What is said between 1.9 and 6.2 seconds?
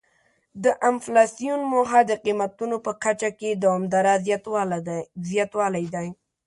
د قیمتونو په کچه کې دوامداره زیاتوالی دی.